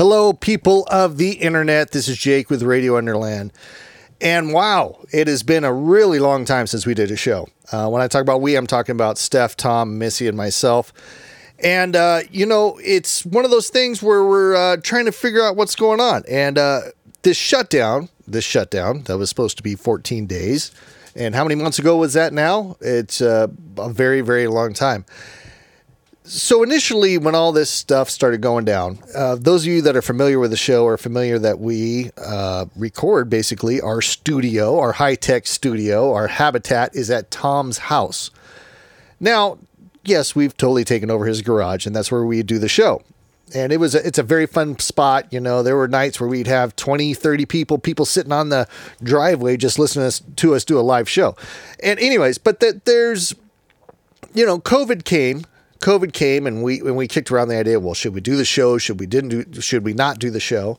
[0.00, 1.90] Hello, people of the internet.
[1.90, 3.52] This is Jake with Radio Underland.
[4.18, 7.48] And wow, it has been a really long time since we did a show.
[7.70, 10.94] Uh, when I talk about we, I'm talking about Steph, Tom, Missy, and myself.
[11.58, 15.42] And, uh, you know, it's one of those things where we're uh, trying to figure
[15.42, 16.22] out what's going on.
[16.26, 16.80] And uh,
[17.20, 20.70] this shutdown, this shutdown that was supposed to be 14 days,
[21.14, 22.78] and how many months ago was that now?
[22.80, 25.04] It's uh, a very, very long time.
[26.30, 30.02] So initially, when all this stuff started going down, uh, those of you that are
[30.02, 35.16] familiar with the show are familiar that we uh, record basically our studio, our high
[35.16, 38.30] tech studio, our habitat is at Tom's house.
[39.18, 39.58] Now,
[40.04, 43.02] yes, we've totally taken over his garage, and that's where we do the show.
[43.52, 45.32] And it was a, it's a very fun spot.
[45.32, 48.68] You know, there were nights where we'd have 20, 30 people, people sitting on the
[49.02, 51.34] driveway just listening to us, to us do a live show.
[51.82, 53.34] And anyways, but that there's
[54.34, 55.44] you know, COVID came
[55.80, 58.44] COVID came and we when we kicked around the idea, well, should we do the
[58.44, 58.78] show?
[58.78, 59.60] Should we didn't do?
[59.60, 60.78] Should we not do the show?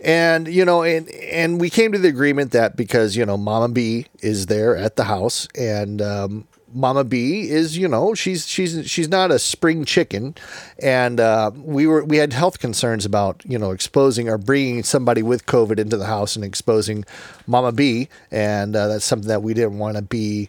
[0.00, 3.68] And you know, and and we came to the agreement that because you know Mama
[3.68, 8.88] B is there at the house, and um, Mama B is you know she's she's
[8.88, 10.36] she's not a spring chicken,
[10.80, 15.22] and uh, we were we had health concerns about you know exposing or bringing somebody
[15.22, 17.04] with COVID into the house and exposing
[17.48, 20.48] Mama B, and uh, that's something that we didn't want to be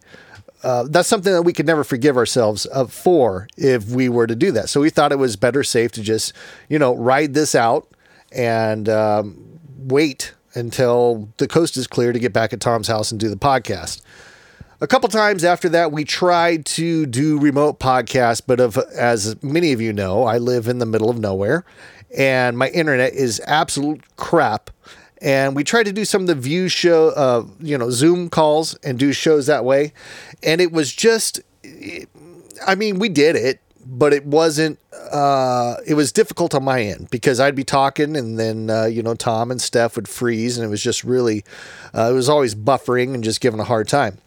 [0.63, 4.51] uh, that's something that we could never forgive ourselves for if we were to do
[4.51, 4.69] that.
[4.69, 6.33] So we thought it was better safe to just,
[6.67, 7.87] you know, ride this out
[8.31, 13.19] and um, wait until the coast is clear to get back at Tom's house and
[13.19, 14.01] do the podcast.
[14.81, 19.73] A couple times after that, we tried to do remote podcasts, but of, as many
[19.73, 21.65] of you know, I live in the middle of nowhere
[22.15, 24.69] and my internet is absolute crap
[25.21, 28.75] and we tried to do some of the view show uh, you know zoom calls
[28.83, 29.93] and do shows that way.
[30.43, 31.41] And it was just
[32.65, 34.77] i mean we did it but it wasn't
[35.11, 39.01] uh, it was difficult on my end because i'd be talking and then uh, you
[39.01, 41.43] know tom and steph would freeze and it was just really
[41.95, 44.17] uh, it was always buffering and just giving a hard time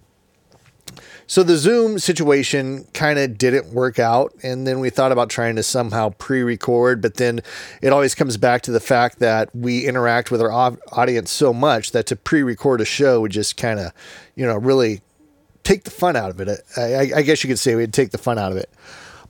[1.26, 4.34] so the Zoom situation kind of didn't work out.
[4.42, 7.40] And then we thought about trying to somehow pre record, but then
[7.80, 10.52] it always comes back to the fact that we interact with our
[10.92, 13.92] audience so much that to pre record a show would just kind of,
[14.34, 15.00] you know, really
[15.64, 16.60] take the fun out of it.
[16.76, 18.68] I, I, guess you could say we'd take the fun out of it.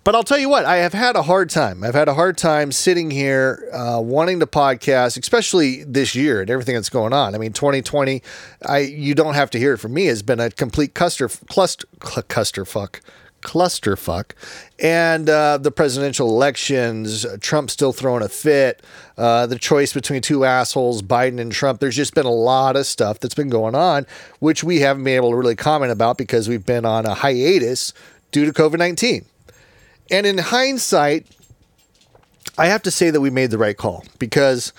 [0.05, 1.85] But I'll tell you what, I have had a hard time.
[1.85, 6.51] I've had a hard time sitting here uh, wanting to podcast, especially this year and
[6.51, 7.37] everything that's going on.
[7.37, 8.21] I mean, 2020,
[8.67, 11.87] I you don't have to hear it from me, has been a complete cluster cluster
[12.01, 13.01] clusterfuck
[13.43, 14.33] clusterfuck.
[14.81, 18.83] And uh, the presidential elections, Trump still throwing a fit,
[19.19, 21.81] uh, the choice between two assholes, Biden and Trump.
[21.81, 24.07] There's just been a lot of stuff that's been going on,
[24.39, 27.93] which we haven't been able to really comment about because we've been on a hiatus
[28.31, 29.27] due to COVID 19.
[30.11, 31.27] And in hindsight,
[32.59, 34.73] I have to say that we made the right call because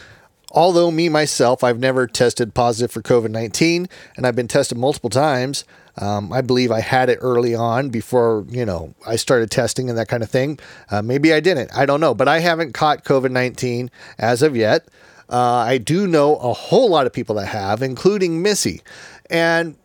[0.51, 5.09] although me myself, I've never tested positive for COVID 19 and I've been tested multiple
[5.09, 5.65] times.
[5.97, 9.97] Um, I believe I had it early on before, you know, I started testing and
[9.97, 10.59] that kind of thing.
[10.89, 11.75] Uh, maybe I didn't.
[11.75, 12.15] I don't know.
[12.15, 14.87] But I haven't caught COVID 19 as of yet.
[15.29, 18.81] Uh, I do know a whole lot of people that have, including Missy.
[19.29, 19.75] And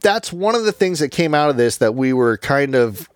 [0.00, 3.08] that's one of the things that came out of this that we were kind of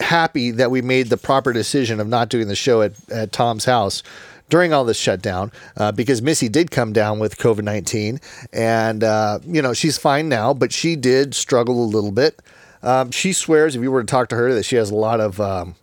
[0.00, 3.64] happy that we made the proper decision of not doing the show at, at Tom's
[3.64, 4.02] house
[4.48, 8.20] during all this shutdown uh, because Missy did come down with COVID 19
[8.52, 12.40] and, uh, you know, she's fine now, but she did struggle a little bit.
[12.82, 15.20] Um, she swears, if you were to talk to her, that she has a lot
[15.20, 15.40] of.
[15.40, 15.74] Um,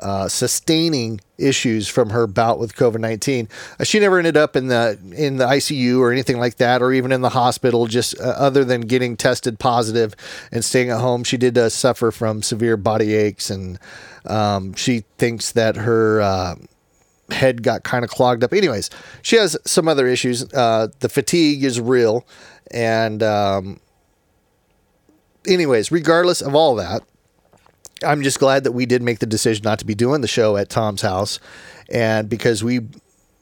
[0.00, 3.48] uh, sustaining issues from her bout with COVID nineteen.
[3.78, 6.92] Uh, she never ended up in the in the ICU or anything like that, or
[6.92, 7.86] even in the hospital.
[7.86, 10.14] Just uh, other than getting tested positive
[10.52, 13.78] and staying at home, she did uh, suffer from severe body aches, and
[14.26, 16.54] um, she thinks that her uh,
[17.30, 18.52] head got kind of clogged up.
[18.52, 18.90] Anyways,
[19.22, 20.52] she has some other issues.
[20.52, 22.26] Uh, the fatigue is real,
[22.70, 23.80] and um,
[25.46, 27.02] anyways, regardless of all that
[28.04, 30.56] I'm just glad that we did make the decision not to be doing the show
[30.56, 31.40] at Tom's house,
[31.88, 32.80] and because we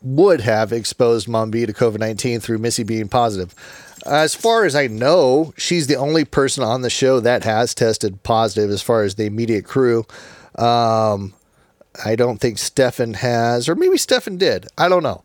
[0.02, 3.54] would have exposed Mom B to COVID 19 through Missy being positive.
[4.06, 8.22] As far as I know, she's the only person on the show that has tested
[8.22, 10.06] positive as far as the immediate crew.
[10.54, 11.34] Um,
[12.04, 14.66] I don't think Stefan has, or maybe Stefan did.
[14.78, 15.24] I don't know.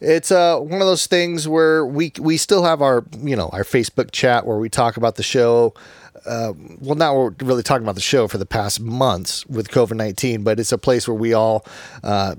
[0.00, 3.64] It's uh, one of those things where we we still have our you know our
[3.64, 5.74] Facebook chat where we talk about the show
[6.26, 9.96] uh, well, now we're really talking about the show for the past months with COVID
[9.96, 11.64] 19, but it's a place where we all
[12.02, 12.34] uh,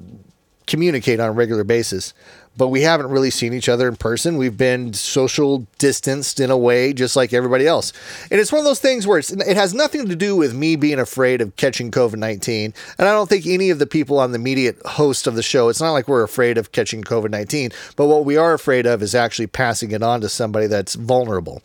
[0.67, 2.13] communicate on a regular basis.
[2.57, 4.38] But we haven't really seen each other in person.
[4.38, 7.94] We've been social distanced in a way, just like everybody else.
[8.30, 11.00] And it's one of those things where it has nothing to do with me being
[11.00, 12.74] afraid of catching COVID 19.
[12.98, 15.69] And I don't think any of the people on the immediate host of the show,
[15.69, 19.01] it's not like we're afraid of catching COVID 19, but what we are afraid of
[19.01, 21.62] is actually passing it on to somebody that's vulnerable.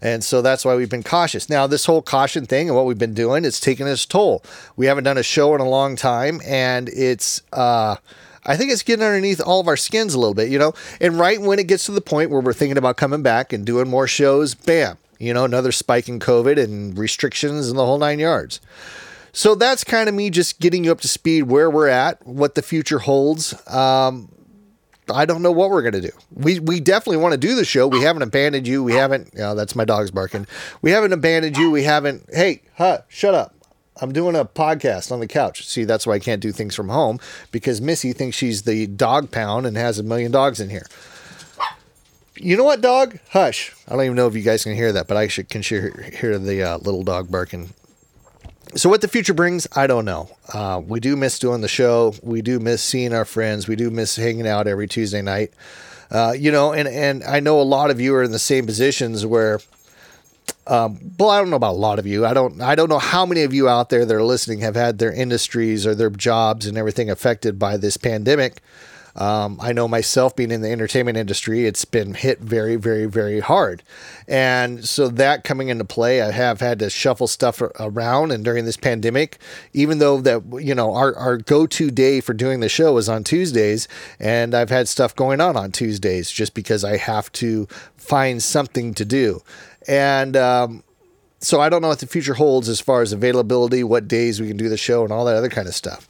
[0.00, 1.48] And so that's why we've been cautious.
[1.48, 4.44] Now, this whole caution thing and what we've been doing, it's taken its toll.
[4.76, 7.96] We haven't done a show in a long time, and it's, uh,
[8.44, 10.72] I think it's getting underneath all of our skins a little bit, you know?
[11.00, 13.64] And right when it gets to the point where we're thinking about coming back and
[13.64, 17.98] doing more shows, bam, you know, another spike in COVID and restrictions and the whole
[17.98, 18.60] nine yards.
[19.32, 22.54] So that's kind of me just getting you up to speed where we're at, what
[22.54, 23.54] the future holds.
[23.68, 24.30] Um,
[25.12, 26.10] I don't know what we're going to do.
[26.34, 27.86] We we definitely want to do the show.
[27.86, 28.82] We haven't abandoned you.
[28.82, 29.30] We haven't.
[29.32, 30.46] You know, that's my dog's barking.
[30.82, 31.70] We haven't abandoned you.
[31.70, 32.24] We haven't.
[32.32, 33.54] Hey, huh, shut up.
[34.00, 35.66] I'm doing a podcast on the couch.
[35.66, 37.18] See, that's why I can't do things from home
[37.50, 40.86] because Missy thinks she's the dog pound and has a million dogs in here.
[42.36, 43.18] You know what, dog?
[43.30, 43.74] Hush.
[43.88, 46.10] I don't even know if you guys can hear that, but I should can hear,
[46.20, 47.70] hear the uh, little dog barking.
[48.76, 50.30] So, what the future brings, I don't know.
[50.52, 52.14] Uh, we do miss doing the show.
[52.22, 53.66] We do miss seeing our friends.
[53.66, 55.52] We do miss hanging out every Tuesday night.
[56.10, 58.66] Uh, you know, and, and I know a lot of you are in the same
[58.66, 59.60] positions where
[60.68, 62.26] um, well, I don't know about a lot of you.
[62.26, 62.60] I don't.
[62.60, 65.12] I don't know how many of you out there that are listening have had their
[65.12, 68.60] industries or their jobs and everything affected by this pandemic.
[69.18, 73.40] Um, I know myself being in the entertainment industry, it's been hit very, very, very
[73.40, 73.82] hard.
[74.28, 78.30] And so that coming into play, I have had to shuffle stuff around.
[78.30, 79.38] And during this pandemic,
[79.72, 83.08] even though that, you know, our, our go to day for doing the show is
[83.08, 83.88] on Tuesdays,
[84.20, 87.66] and I've had stuff going on on Tuesdays just because I have to
[87.96, 89.42] find something to do.
[89.88, 90.84] And, um,
[91.40, 94.48] so I don't know what the future holds as far as availability, what days we
[94.48, 96.06] can do the show, and all that other kind of stuff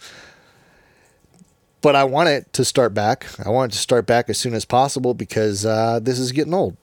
[1.80, 3.26] but I want it to start back.
[3.44, 6.54] I want it to start back as soon as possible because uh, this is getting
[6.54, 6.76] old.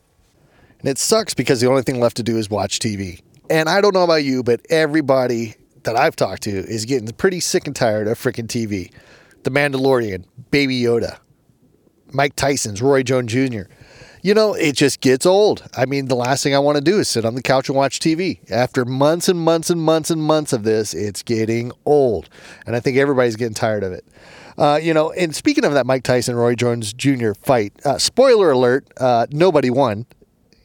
[0.80, 3.22] And it sucks because the only thing left to do is watch TV.
[3.50, 7.40] And I don't know about you, but everybody that I've talked to is getting pretty
[7.40, 8.92] sick and tired of freaking TV.
[9.44, 11.20] The Mandalorian, Baby Yoda,
[12.12, 13.64] Mike Tyson's, Roy Jones Jr.
[14.26, 15.70] You know, it just gets old.
[15.78, 17.78] I mean, the last thing I want to do is sit on the couch and
[17.78, 18.40] watch TV.
[18.50, 22.28] After months and months and months and months of this, it's getting old.
[22.66, 24.04] And I think everybody's getting tired of it.
[24.58, 27.34] Uh, you know, and speaking of that Mike Tyson Roy Jones Jr.
[27.34, 30.08] fight, uh, spoiler alert: uh, nobody won.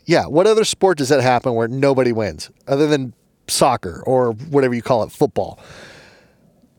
[0.06, 3.12] Yeah, what other sport does that happen where nobody wins other than
[3.46, 5.60] soccer or whatever you call it, football?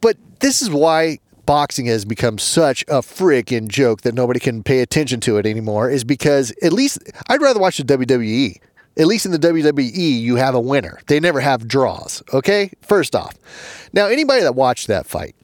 [0.01, 1.19] But this is why
[1.51, 5.89] boxing has become such a freaking joke that nobody can pay attention to it anymore.
[5.89, 8.55] Is because at least I'd rather watch the WWE.
[8.97, 11.01] At least in the WWE, you have a winner.
[11.07, 12.23] They never have draws.
[12.33, 13.35] Okay, first off.
[13.91, 15.35] Now, anybody that watched that fight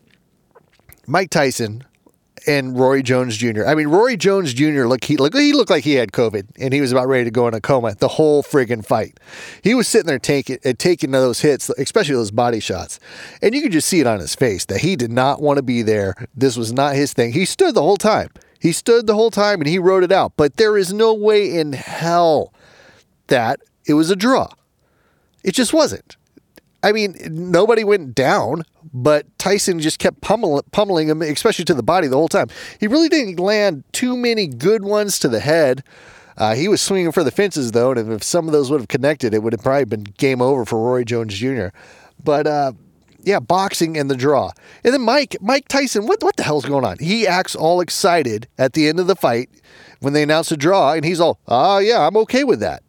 [1.07, 1.83] Mike Tyson
[2.45, 3.65] and Roy Jones Jr.
[3.65, 4.85] I mean, Roy Jones Jr.
[4.85, 7.31] look he look he looked like he had COVID and he was about ready to
[7.31, 9.19] go in a coma the whole friggin' fight.
[9.63, 12.99] He was sitting there taking uh, taking those hits, especially those body shots,
[13.41, 15.63] and you could just see it on his face that he did not want to
[15.63, 16.13] be there.
[16.35, 17.33] This was not his thing.
[17.33, 18.29] He stood the whole time.
[18.59, 20.33] He stood the whole time and he rode it out.
[20.35, 22.53] But there is no way in hell
[23.27, 24.49] that it was a draw.
[25.43, 26.17] It just wasn't.
[26.83, 28.63] I mean, nobody went down,
[28.93, 32.47] but Tyson just kept pummel, pummeling him, especially to the body the whole time.
[32.79, 35.83] He really didn't land too many good ones to the head.
[36.37, 38.87] Uh, he was swinging for the fences, though, and if some of those would have
[38.87, 41.67] connected, it would have probably been game over for Roy Jones Jr.
[42.23, 42.73] But uh,
[43.23, 44.51] yeah, boxing and the draw.
[44.83, 46.97] And then Mike, Mike Tyson, what what the hell's going on?
[46.99, 49.49] He acts all excited at the end of the fight
[49.99, 52.83] when they announce a draw, and he's all, "Ah, yeah, I'm okay with that."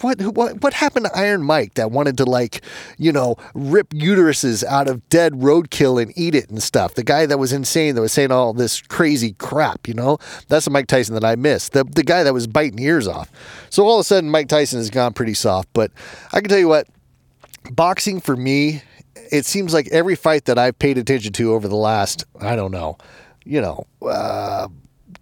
[0.00, 2.62] What what what happened to Iron Mike that wanted to like,
[2.98, 6.94] you know, rip uteruses out of dead roadkill and eat it and stuff?
[6.94, 10.18] The guy that was insane that was saying all this crazy crap, you know?
[10.48, 11.68] That's the Mike Tyson that I miss.
[11.68, 13.30] The the guy that was biting ears off.
[13.70, 15.90] So all of a sudden Mike Tyson has gone pretty soft, but
[16.32, 16.88] I can tell you what,
[17.70, 18.82] boxing for me,
[19.30, 22.70] it seems like every fight that I've paid attention to over the last, I don't
[22.70, 22.98] know,
[23.44, 24.68] you know, uh,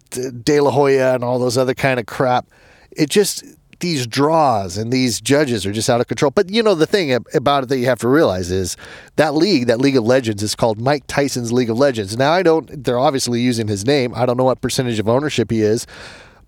[0.09, 2.47] De La Hoya and all those other kind of crap,
[2.91, 3.43] it just
[3.83, 6.31] these draws and these judges are just out of control.
[6.31, 8.77] But you know, the thing about it that you have to realize is
[9.17, 12.17] that league, that League of Legends, is called Mike Tyson's League of Legends.
[12.17, 14.13] Now, I don't, they're obviously using his name.
[14.15, 15.85] I don't know what percentage of ownership he is,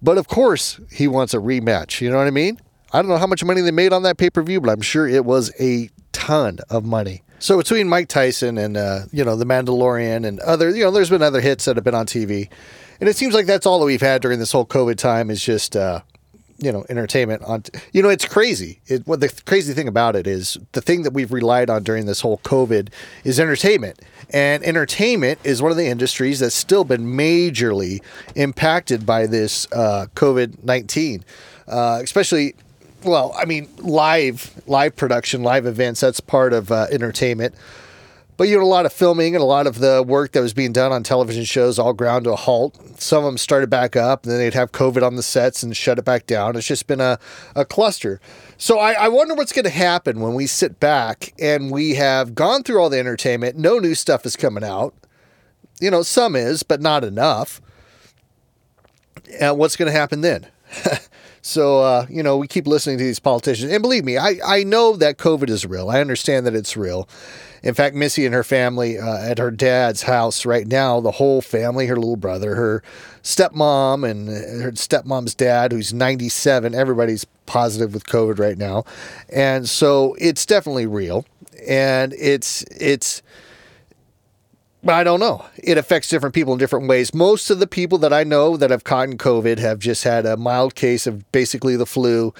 [0.01, 1.99] but of course he wants a rematch.
[1.99, 2.57] You know what I mean?
[2.93, 4.81] I don't know how much money they made on that pay per view, but I'm
[4.81, 7.21] sure it was a ton of money.
[7.39, 11.09] So between Mike Tyson and uh, you know the Mandalorian and other, you know, there's
[11.09, 12.49] been other hits that have been on TV,
[13.01, 15.43] and it seems like that's all that we've had during this whole COVID time is
[15.43, 15.99] just uh,
[16.57, 18.79] you know entertainment on you know it's crazy.
[18.87, 22.05] It, what the crazy thing about it is the thing that we've relied on during
[22.05, 22.89] this whole covid
[23.23, 24.01] is entertainment.
[24.31, 28.01] And entertainment is one of the industries that's still been majorly
[28.35, 31.23] impacted by this uh, covid-19
[31.67, 32.55] uh, especially
[33.03, 37.53] well i mean live live production live events that's part of uh, entertainment
[38.37, 40.53] but you had a lot of filming and a lot of the work that was
[40.53, 42.77] being done on television shows all ground to a halt.
[42.99, 45.75] Some of them started back up, and then they'd have COVID on the sets and
[45.75, 46.55] shut it back down.
[46.55, 47.19] It's just been a,
[47.55, 48.19] a cluster.
[48.57, 52.35] So I, I wonder what's going to happen when we sit back and we have
[52.35, 53.57] gone through all the entertainment.
[53.57, 54.93] No new stuff is coming out.
[55.79, 57.61] You know, some is, but not enough.
[59.39, 60.47] And what's going to happen then?
[61.45, 63.71] So, uh, you know, we keep listening to these politicians.
[63.71, 65.91] And believe me, I, I know that COVID is real.
[65.91, 67.07] I understand that it's real.
[67.65, 71.41] In fact, Missy and her family uh, at her dad's house right now, the whole
[71.41, 72.83] family, her little brother, her
[73.23, 78.85] stepmom, and her stepmom's dad, who's 97, everybody's positive with COVID right now.
[79.29, 81.25] And so it's definitely real.
[81.67, 83.23] And it's, it's,
[84.85, 85.43] but I don't know.
[85.57, 87.11] It affects different people in different ways.
[87.11, 90.37] Most of the people that I know that have caught COVID have just had a
[90.37, 92.35] mild case of basically the flu,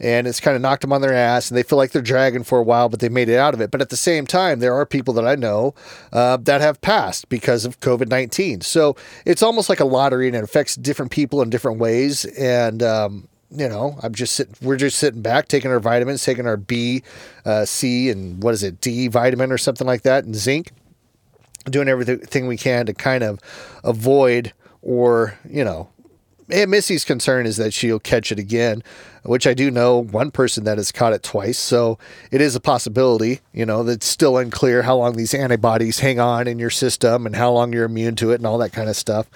[0.00, 2.42] and it's kind of knocked them on their ass, and they feel like they're dragging
[2.42, 3.70] for a while, but they made it out of it.
[3.70, 5.74] But at the same time, there are people that I know
[6.10, 8.62] uh, that have passed because of COVID 19.
[8.62, 12.24] So it's almost like a lottery, and it affects different people in different ways.
[12.24, 16.46] And, um, you know, I'm just sitting, we're just sitting back, taking our vitamins, taking
[16.46, 17.02] our B,
[17.44, 20.72] uh, C, and what is it, D vitamin or something like that, and zinc
[21.64, 23.40] doing everything we can to kind of
[23.84, 24.52] avoid
[24.82, 25.88] or, you know,
[26.48, 28.82] Missy's concern is that she'll catch it again,
[29.22, 31.58] which I do know one person that has caught it twice.
[31.58, 31.98] So
[32.32, 36.48] it is a possibility, you know, that's still unclear how long these antibodies hang on
[36.48, 38.96] in your system and how long you're immune to it and all that kind of
[38.96, 39.28] stuff.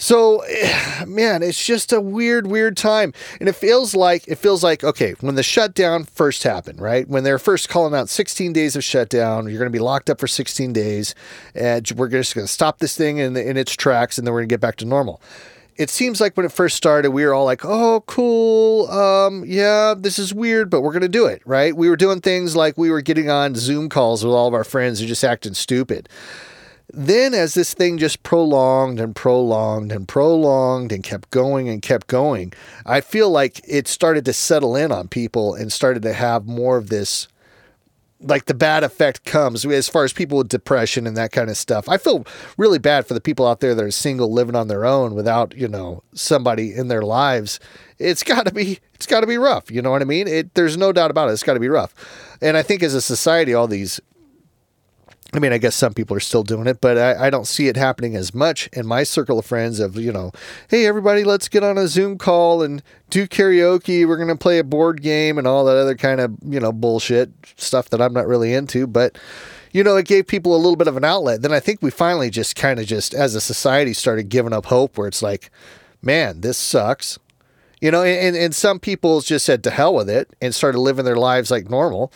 [0.00, 0.42] So,
[1.06, 5.14] man, it's just a weird, weird time, and it feels like it feels like okay
[5.20, 7.06] when the shutdown first happened, right?
[7.06, 10.18] When they're first calling out 16 days of shutdown, you're going to be locked up
[10.18, 11.14] for 16 days,
[11.54, 14.40] and we're just going to stop this thing in, in its tracks, and then we're
[14.40, 15.20] going to get back to normal
[15.76, 18.86] it seems like when it first started, we were all like, oh, cool.
[18.90, 21.74] Um, yeah, this is weird, but we're going to do it, right?
[21.74, 24.64] We were doing things like we were getting on Zoom calls with all of our
[24.64, 26.06] friends who just acting stupid.
[26.92, 32.06] Then, as this thing just prolonged and prolonged and prolonged and kept going and kept
[32.06, 32.52] going,
[32.84, 36.76] I feel like it started to settle in on people and started to have more
[36.76, 37.28] of this
[38.22, 41.56] like the bad effect comes as far as people with depression and that kind of
[41.56, 41.88] stuff.
[41.88, 42.26] I feel
[42.58, 45.56] really bad for the people out there that are single living on their own without,
[45.56, 47.60] you know, somebody in their lives.
[47.98, 50.28] It's got to be it's got to be rough, you know what I mean?
[50.28, 51.32] It there's no doubt about it.
[51.32, 51.94] It's got to be rough.
[52.42, 54.00] And I think as a society all these
[55.32, 57.68] I mean, I guess some people are still doing it, but I, I, don't see
[57.68, 60.32] it happening as much in my circle of friends of, you know,
[60.68, 64.06] hey, everybody, let's get on a Zoom call and do karaoke.
[64.06, 66.72] We're going to play a board game and all that other kind of, you know,
[66.72, 68.88] bullshit stuff that I'm not really into.
[68.88, 69.18] But,
[69.70, 71.42] you know, it gave people a little bit of an outlet.
[71.42, 74.66] Then I think we finally just kind of just, as a society, started giving up
[74.66, 75.50] hope where it's like,
[76.02, 77.20] man, this sucks.
[77.80, 81.04] You know, and, and some people just said to hell with it and started living
[81.04, 82.12] their lives like normal.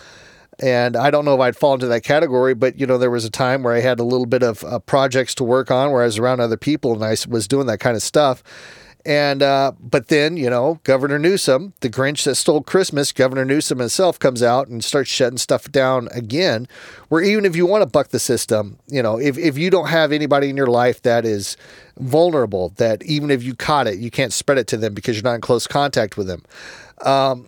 [0.60, 3.24] And I don't know if I'd fall into that category, but you know, there was
[3.24, 6.02] a time where I had a little bit of uh, projects to work on where
[6.02, 8.42] I was around other people and I was doing that kind of stuff.
[9.06, 13.78] And, uh, but then, you know, Governor Newsom, the Grinch that stole Christmas, Governor Newsom
[13.78, 16.66] himself comes out and starts shutting stuff down again.
[17.10, 19.88] Where even if you want to buck the system, you know, if, if you don't
[19.88, 21.58] have anybody in your life that is
[21.98, 25.24] vulnerable, that even if you caught it, you can't spread it to them because you're
[25.24, 26.42] not in close contact with them.
[27.02, 27.46] Um,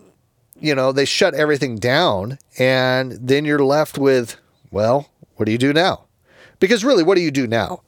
[0.60, 4.36] you know, they shut everything down, and then you're left with,
[4.70, 6.04] well, what do you do now?
[6.60, 7.82] Because really, what do you do now?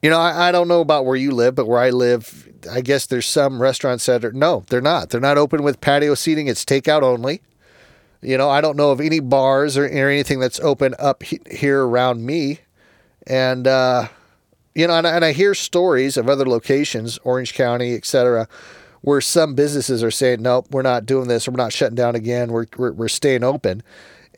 [0.00, 2.80] You know, I, I don't know about where you live, but where I live, I
[2.80, 5.10] guess there's some restaurants that are, no, they're not.
[5.10, 7.42] They're not open with patio seating, it's takeout only.
[8.20, 11.40] You know, I don't know of any bars or, or anything that's open up he,
[11.50, 12.60] here around me.
[13.26, 14.08] And, uh,
[14.74, 18.48] you know, and, and I hear stories of other locations, Orange County, et cetera,
[19.02, 22.50] where some businesses are saying, nope, we're not doing this, we're not shutting down again,
[22.50, 23.82] we're, we're, we're staying open.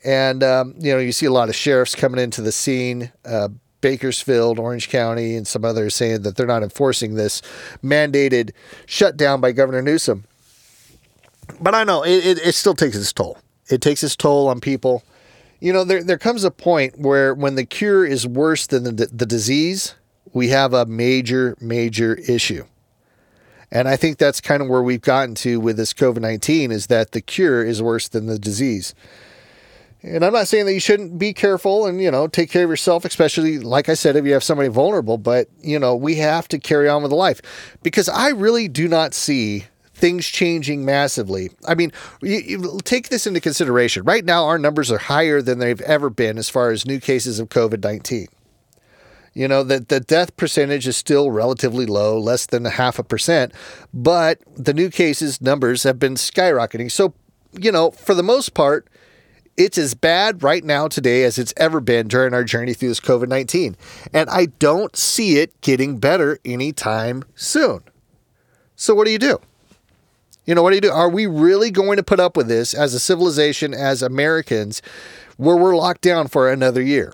[0.03, 3.49] And, um, you know, you see a lot of sheriffs coming into the scene, uh,
[3.81, 7.41] Bakersfield, Orange County, and some others saying that they're not enforcing this
[7.83, 8.51] mandated
[8.85, 10.25] shutdown by Governor Newsom.
[11.59, 13.37] But I know it, it, it still takes its toll.
[13.69, 15.03] It takes its toll on people.
[15.59, 18.91] You know, there, there comes a point where when the cure is worse than the,
[18.91, 19.95] the disease,
[20.33, 22.65] we have a major, major issue.
[23.71, 26.87] And I think that's kind of where we've gotten to with this COVID 19 is
[26.87, 28.93] that the cure is worse than the disease.
[30.03, 32.69] And I'm not saying that you shouldn't be careful and, you know, take care of
[32.71, 36.47] yourself, especially, like I said, if you have somebody vulnerable, but, you know, we have
[36.49, 37.39] to carry on with life
[37.83, 41.51] because I really do not see things changing massively.
[41.67, 41.91] I mean,
[42.23, 44.03] you, you take this into consideration.
[44.03, 47.39] Right now, our numbers are higher than they've ever been as far as new cases
[47.39, 48.27] of COVID 19.
[49.33, 53.03] You know, the, the death percentage is still relatively low, less than a half a
[53.03, 53.53] percent,
[53.93, 56.91] but the new cases numbers have been skyrocketing.
[56.91, 57.13] So,
[57.53, 58.87] you know, for the most part,
[59.55, 62.99] it's as bad right now today as it's ever been during our journey through this
[62.99, 63.77] COVID 19.
[64.13, 67.83] And I don't see it getting better anytime soon.
[68.75, 69.39] So, what do you do?
[70.45, 70.91] You know, what do you do?
[70.91, 74.81] Are we really going to put up with this as a civilization, as Americans,
[75.37, 77.13] where we're locked down for another year?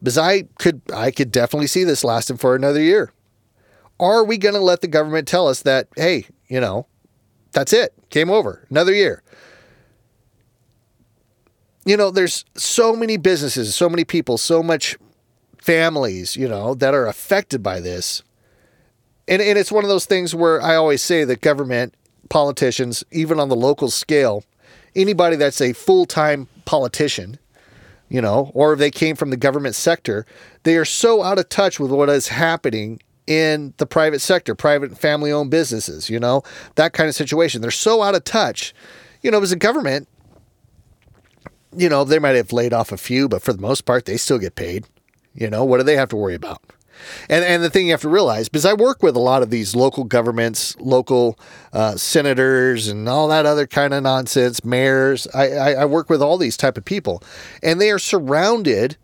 [0.00, 3.12] Because I could I could definitely see this lasting for another year.
[4.00, 6.86] Are we going to let the government tell us that, hey, you know,
[7.52, 9.22] that's it, game over, another year?
[11.84, 14.96] You know, there's so many businesses, so many people, so much
[15.58, 18.22] families, you know, that are affected by this.
[19.28, 21.94] And, and it's one of those things where I always say that government,
[22.30, 24.44] politicians, even on the local scale,
[24.96, 27.38] anybody that's a full time politician,
[28.10, 30.26] you know, or if they came from the government sector,
[30.64, 34.98] they are so out of touch with what is happening in the private sector, private
[34.98, 36.42] family owned businesses, you know,
[36.74, 37.62] that kind of situation.
[37.62, 38.74] They're so out of touch.
[39.22, 40.08] You know, as a government,
[41.76, 44.16] you know, they might have laid off a few, but for the most part, they
[44.16, 44.86] still get paid.
[45.34, 46.60] You know, what do they have to worry about?
[47.28, 49.50] And and the thing you have to realize, because I work with a lot of
[49.50, 51.38] these local governments, local
[51.72, 55.26] uh, senators, and all that other kind of nonsense, mayors.
[55.34, 57.22] I, I, I work with all these type of people,
[57.62, 58.96] and they are surrounded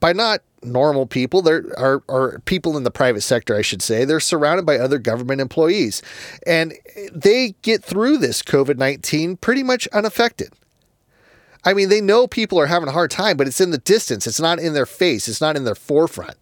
[0.00, 1.42] by not normal people.
[1.42, 4.04] There are, are people in the private sector, I should say.
[4.04, 6.02] They're surrounded by other government employees,
[6.46, 6.74] and
[7.12, 10.52] they get through this COVID nineteen pretty much unaffected.
[11.66, 14.26] I mean, they know people are having a hard time, but it's in the distance.
[14.26, 15.28] It's not in their face.
[15.28, 16.36] It's not in their forefront.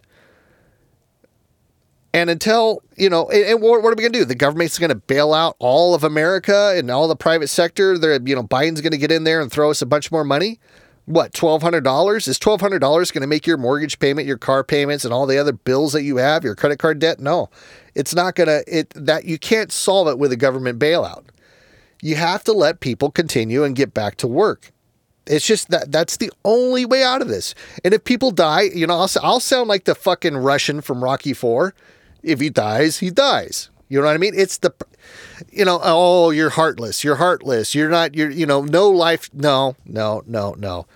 [2.15, 4.25] And until, you know, and, and what, what, are we going to do?
[4.25, 7.97] The government's going to bail out all of America and all the private sector.
[7.97, 10.25] They're, you know, Biden's going to get in there and throw us a bunch more
[10.25, 10.59] money.
[11.07, 12.29] What, $1,200?
[12.29, 15.53] Is $1,200 going to make your mortgage payment, your car payments, and all the other
[15.53, 17.19] bills that you have, your credit card debt?
[17.19, 17.51] No,
[17.95, 21.25] it's not going to, it, that you can't solve it with a government bailout.
[22.03, 24.71] You have to let people continue and get back to work.
[25.27, 27.55] It's just that that's the only way out of this.
[27.85, 31.33] And if people die, you know, I'll, I'll sound like the fucking Russian from Rocky
[31.33, 31.75] Four
[32.23, 33.71] if he dies, he dies.
[33.89, 34.33] You know what I mean?
[34.35, 34.73] It's the,
[35.51, 37.05] you know, oh, you're heartless.
[37.05, 37.75] You're heartless.
[37.75, 39.29] You're not, you're, you know, no life.
[39.35, 40.87] No, no, no, no.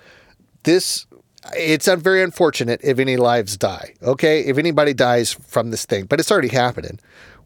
[0.63, 1.07] This,
[1.55, 3.95] it's very unfortunate if any lives die.
[4.03, 4.41] Okay.
[4.41, 6.99] If anybody dies from this thing, but it's already happening.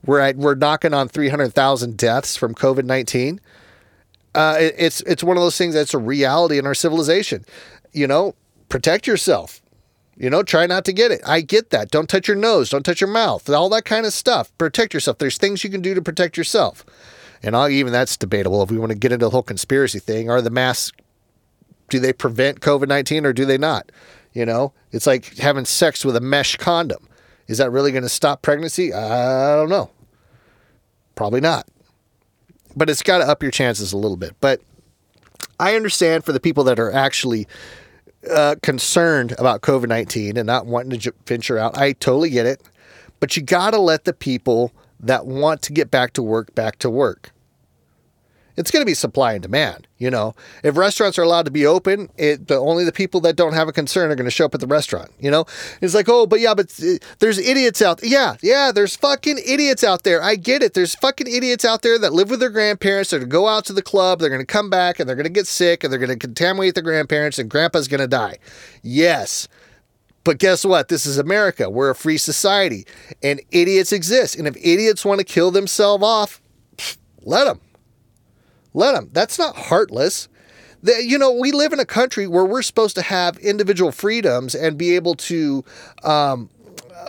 [0.04, 3.40] We're at, we're knocking on 300,000 deaths from COVID 19.
[4.32, 7.44] Uh, it, it's, it's one of those things that's a reality in our civilization.
[7.92, 8.36] You know,
[8.68, 9.60] protect yourself
[10.20, 11.22] you know, try not to get it.
[11.26, 11.90] I get that.
[11.90, 12.68] Don't touch your nose.
[12.68, 13.48] Don't touch your mouth.
[13.48, 14.52] All that kind of stuff.
[14.59, 15.16] Protect yourself.
[15.16, 16.85] There's things you can do to protect yourself.
[17.42, 20.28] And I'll, even that's debatable if we want to get into the whole conspiracy thing.
[20.28, 20.94] Are the masks,
[21.88, 23.90] do they prevent COVID 19 or do they not?
[24.35, 27.09] You know, it's like having sex with a mesh condom.
[27.46, 28.92] Is that really going to stop pregnancy?
[28.92, 29.90] I don't know.
[31.14, 31.66] Probably not.
[32.76, 34.37] But it's got to up your chances a little bit.
[34.38, 34.61] But
[35.59, 37.48] I understand for the people that are actually
[38.28, 41.76] uh, concerned about COVID 19 and not wanting to venture out.
[41.78, 42.62] I totally get it.
[43.18, 46.78] But you got to let the people that want to get back to work back
[46.80, 47.33] to work
[48.60, 49.88] it's going to be supply and demand.
[49.98, 53.36] You know, if restaurants are allowed to be open, it the only the people that
[53.36, 55.10] don't have a concern are going to show up at the restaurant.
[55.18, 55.46] You know,
[55.80, 58.00] it's like, oh, but yeah, but uh, there's idiots out.
[58.02, 60.22] Yeah, yeah, there's fucking idiots out there.
[60.22, 60.74] I get it.
[60.74, 63.10] There's fucking idiots out there that live with their grandparents.
[63.10, 64.20] They're going to go out to the club.
[64.20, 66.16] They're going to come back and they're going to get sick and they're going to
[66.16, 68.38] contaminate their grandparents and grandpa's going to die.
[68.82, 69.48] Yes.
[70.22, 70.88] But guess what?
[70.88, 71.70] This is America.
[71.70, 72.86] We're a free society
[73.22, 74.36] and idiots exist.
[74.36, 76.42] And if idiots want to kill themselves off,
[77.22, 77.60] let them.
[78.74, 79.11] Let them.
[79.12, 80.28] That's not heartless.
[80.83, 84.54] The, you know, we live in a country where we're supposed to have individual freedoms
[84.54, 85.64] and be able to
[86.04, 86.48] um,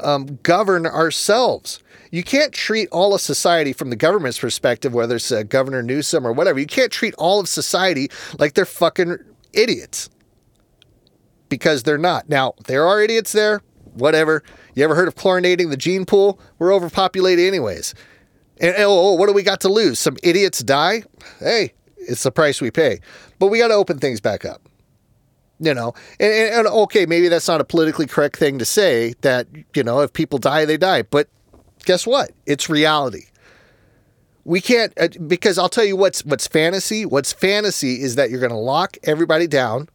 [0.02, 1.82] um, govern ourselves.
[2.12, 6.28] You can't treat all of society from the government's perspective, whether it's uh, Governor Newsom
[6.28, 6.60] or whatever.
[6.60, 9.17] You can't treat all of society like they're fucking
[9.54, 10.10] idiots
[11.47, 12.28] because they're not.
[12.28, 13.62] Now, there are idiots there,
[13.93, 14.43] whatever.
[14.76, 16.39] You ever heard of chlorinating the gene pool?
[16.60, 17.95] We're overpopulated, anyways.
[18.62, 20.00] And, oh, what do we got to lose?
[20.00, 21.04] Some idiots die?
[21.39, 23.00] Hey, it's the price we pay.
[23.39, 24.62] But we got to open things back up.
[25.60, 29.13] You know, and, and, and okay, maybe that's not a politically correct thing to say
[29.21, 31.04] that, you know, if people die, they die.
[31.04, 31.28] But
[31.86, 32.32] guess what?
[32.47, 33.26] It's reality.
[34.43, 37.06] We can't uh, because I'll tell you what's what's fantasy.
[37.06, 39.88] What's fantasy is that you're going to lock everybody down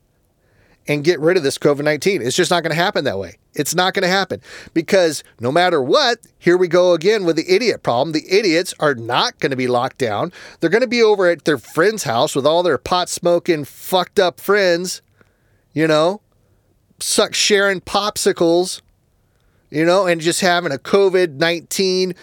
[0.89, 2.23] and get rid of this COVID 19.
[2.23, 3.39] It's just not going to happen that way.
[3.55, 4.41] It's not going to happen
[4.75, 8.13] because no matter what, here we go again with the idiot problem.
[8.13, 10.33] The idiots are not going to be locked down.
[10.61, 14.19] They're going to be over at their friend's house with all their pot smoking, fucked
[14.19, 15.03] up friends,
[15.73, 16.21] you know,
[16.99, 18.83] suck sharing popsicles,
[19.71, 22.15] you know, and just having a COVID 19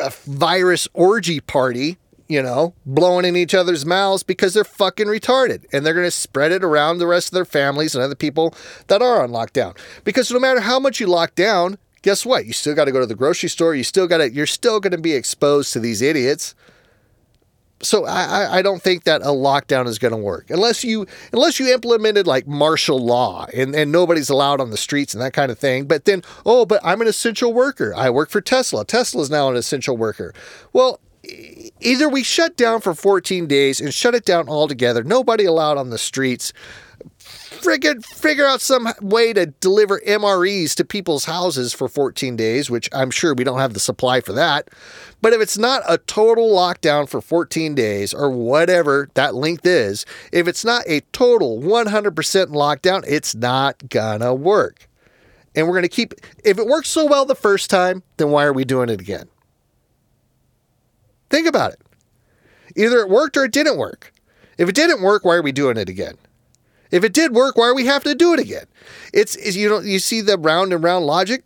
[0.00, 1.98] uh, virus orgy party
[2.34, 6.10] you know, blowing in each other's mouths because they're fucking retarded and they're going to
[6.10, 8.52] spread it around the rest of their families and other people
[8.88, 9.78] that are on lockdown.
[10.02, 12.44] Because no matter how much you lock down, guess what?
[12.44, 13.74] You still got to go to the grocery store.
[13.74, 16.56] You still got to, you're still going to be exposed to these idiots.
[17.82, 21.60] So I, I don't think that a lockdown is going to work unless you unless
[21.60, 25.52] you implemented like martial law and, and nobody's allowed on the streets and that kind
[25.52, 25.84] of thing.
[25.84, 27.92] But then, oh, but I'm an essential worker.
[27.94, 28.86] I work for Tesla.
[28.86, 30.32] Tesla's now an essential worker.
[30.72, 30.98] Well,
[31.80, 35.90] either we shut down for 14 days and shut it down altogether, nobody allowed on
[35.90, 36.52] the streets.
[37.28, 42.90] Friggin' figure out some way to deliver MREs to people's houses for 14 days, which
[42.92, 44.68] I'm sure we don't have the supply for that.
[45.22, 50.04] But if it's not a total lockdown for 14 days or whatever that length is,
[50.32, 52.12] if it's not a total 100%
[52.48, 54.86] lockdown, it's not gonna work.
[55.54, 56.12] And we're gonna keep,
[56.44, 59.28] if it worked so well the first time, then why are we doing it again?
[61.34, 61.80] Think about it.
[62.76, 64.12] Either it worked or it didn't work.
[64.56, 66.14] If it didn't work, why are we doing it again?
[66.92, 68.66] If it did work, why are we having to do it again?
[69.12, 71.42] It's, it's you know you see the round and round logic.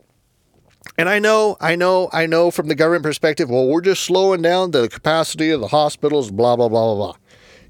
[0.99, 4.43] And I know, I know, I know from the government perspective, well, we're just slowing
[4.43, 7.15] down the capacity of the hospitals, blah, blah, blah, blah, blah.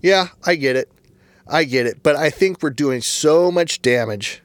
[0.02, 0.92] Yeah, I get it.
[1.48, 2.04] I get it.
[2.04, 4.44] But I think we're doing so much damage,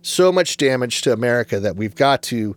[0.00, 2.56] so much damage to America that we've got to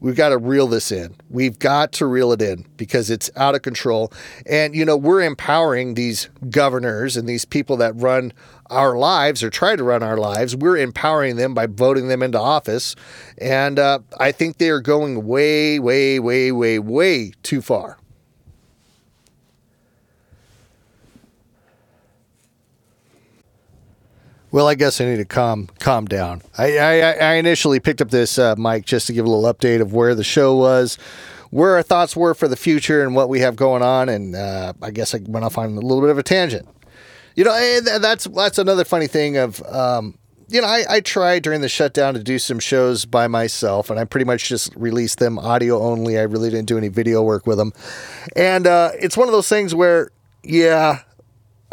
[0.00, 1.14] We've got to reel this in.
[1.30, 4.12] We've got to reel it in because it's out of control.
[4.46, 8.32] And, you know, we're empowering these governors and these people that run
[8.70, 10.56] our lives or try to run our lives.
[10.56, 12.96] We're empowering them by voting them into office.
[13.38, 17.98] And uh, I think they are going way, way, way, way, way too far.
[24.54, 26.40] Well, I guess I need to calm calm down.
[26.56, 29.80] I I, I initially picked up this uh, mic just to give a little update
[29.80, 30.94] of where the show was,
[31.50, 34.08] where our thoughts were for the future, and what we have going on.
[34.08, 36.68] And uh, I guess I went off on a little bit of a tangent.
[37.34, 39.60] You know, that's that's another funny thing of.
[39.64, 43.90] Um, you know, I, I tried during the shutdown to do some shows by myself,
[43.90, 46.16] and I pretty much just released them audio only.
[46.16, 47.72] I really didn't do any video work with them.
[48.36, 50.12] And uh, it's one of those things where,
[50.44, 51.00] yeah,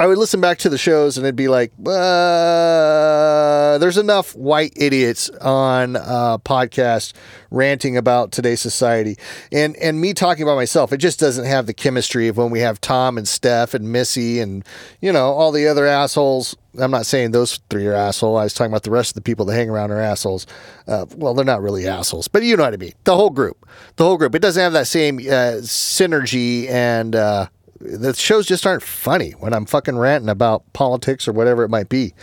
[0.01, 4.73] I would listen back to the shows and it'd be like, uh, there's enough white
[4.75, 7.13] idiots on uh, podcast
[7.51, 9.15] ranting about today's society,
[9.51, 10.91] and and me talking about myself.
[10.91, 14.39] It just doesn't have the chemistry of when we have Tom and Steph and Missy
[14.39, 14.65] and
[15.01, 16.57] you know all the other assholes.
[16.79, 18.37] I'm not saying those three are asshole.
[18.37, 20.47] I was talking about the rest of the people that hang around are assholes.
[20.87, 22.93] Uh, well, they're not really assholes, but you know what I mean.
[23.03, 24.33] The whole group, the whole group.
[24.33, 27.49] It doesn't have that same uh, synergy and uh,
[27.81, 31.89] the shows just aren't funny when I'm fucking ranting about politics or whatever it might
[31.89, 32.13] be.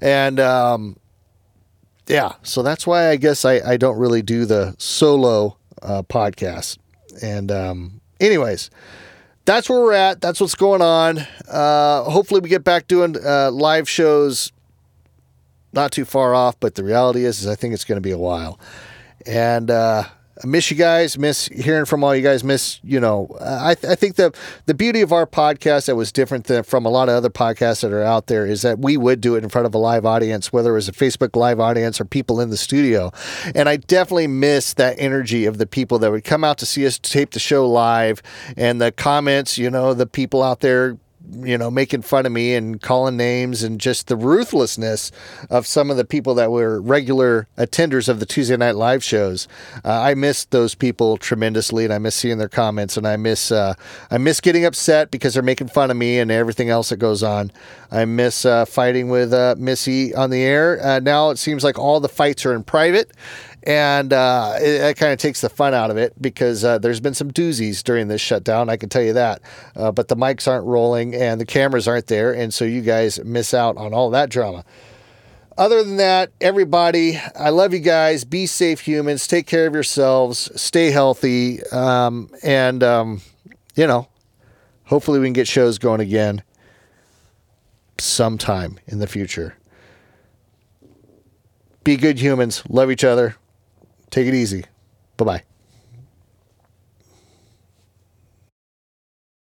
[0.00, 0.96] And um,
[2.06, 6.78] yeah, so that's why I guess I, I don't really do the solo uh, podcast.
[7.22, 8.70] And um, anyways,
[9.44, 10.20] that's where we're at.
[10.20, 11.18] That's what's going on.
[11.48, 14.52] Uh, hopefully, we get back doing uh, live shows
[15.72, 18.10] not too far off, but the reality is, is I think it's going to be
[18.10, 18.58] a while.
[19.26, 20.04] And uh,
[20.42, 21.18] I miss you guys.
[21.18, 22.44] Miss hearing from all you guys.
[22.44, 23.34] Miss you know.
[23.40, 26.84] I, th- I think the the beauty of our podcast that was different than from
[26.84, 29.44] a lot of other podcasts that are out there is that we would do it
[29.44, 32.40] in front of a live audience, whether it was a Facebook live audience or people
[32.40, 33.12] in the studio.
[33.54, 36.86] And I definitely miss that energy of the people that would come out to see
[36.86, 38.22] us tape the show live
[38.56, 39.56] and the comments.
[39.56, 40.98] You know, the people out there
[41.32, 45.10] you know, making fun of me and calling names and just the ruthlessness
[45.50, 49.48] of some of the people that were regular attenders of the Tuesday Night Live shows.
[49.84, 53.50] Uh, I miss those people tremendously, and I miss seeing their comments, and I miss
[53.50, 53.74] uh,
[54.10, 57.22] I miss getting upset because they're making fun of me and everything else that goes
[57.22, 57.50] on.
[57.90, 60.84] I miss uh, fighting with uh, Missy on the air.
[60.84, 63.12] Uh, now it seems like all the fights are in private,
[63.66, 67.00] and uh, it, it kind of takes the fun out of it because uh, there's
[67.00, 68.70] been some doozies during this shutdown.
[68.70, 69.42] I can tell you that.
[69.74, 73.22] Uh, but the mics aren't rolling and the cameras aren't there, and so you guys
[73.24, 74.64] miss out on all that drama.
[75.58, 78.24] Other than that, everybody, I love you guys.
[78.24, 79.26] Be safe, humans.
[79.26, 80.50] Take care of yourselves.
[80.60, 83.22] Stay healthy, um, and um,
[83.74, 84.06] you know,
[84.84, 86.42] hopefully we can get shows going again
[87.98, 89.56] sometime in the future.
[91.84, 92.62] Be good humans.
[92.68, 93.36] Love each other.
[94.10, 94.64] Take it easy.
[95.16, 95.55] Bye bye.